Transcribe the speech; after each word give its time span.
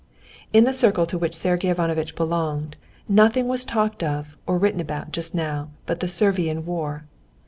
In 0.51 0.63
the 0.63 0.73
circle 0.73 1.05
to 1.05 1.17
which 1.19 1.35
Sergey 1.35 1.69
Ivanovitch 1.69 2.15
belonged, 2.15 2.75
nothing 3.07 3.47
was 3.47 3.63
talked 3.63 4.01
of 4.01 4.35
or 4.47 4.57
written 4.57 4.79
about 4.81 5.11
just 5.11 5.35
now 5.35 5.69
but 5.85 5.99
the 5.99 6.07
Servian 6.07 6.65
War. 6.65 7.03